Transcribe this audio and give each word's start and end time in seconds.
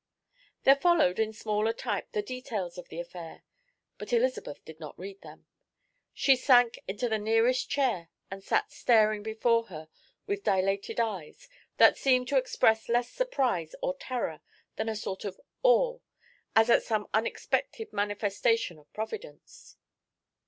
There 0.63 0.75
followed 0.75 1.19
in 1.19 1.31
smaller 1.31 1.73
type 1.73 2.11
the 2.11 2.23
details 2.23 2.79
of 2.79 2.89
the 2.89 2.99
affair, 2.99 3.43
but 3.99 4.11
Elizabeth 4.11 4.65
did 4.65 4.79
not 4.79 4.97
read 4.97 5.21
them. 5.21 5.45
She 6.11 6.35
sank 6.35 6.79
into 6.87 7.07
the 7.07 7.19
nearest 7.19 7.69
chair 7.69 8.09
and 8.31 8.43
sat 8.43 8.71
staring 8.71 9.21
before 9.21 9.65
her 9.67 9.89
with 10.25 10.43
dilated 10.43 10.99
eyes, 10.99 11.47
that 11.77 11.99
seemed 11.99 12.27
to 12.29 12.37
express 12.37 12.89
less 12.89 13.11
surprise 13.11 13.75
or 13.83 13.95
terror 13.95 14.41
than 14.75 14.89
a 14.89 14.95
sort 14.95 15.23
of 15.23 15.39
awe, 15.61 15.99
as 16.55 16.71
at 16.71 16.81
some 16.81 17.07
unexpected 17.13 17.93
manifestation 17.93 18.79
of 18.79 18.91
Providence. 18.93 19.77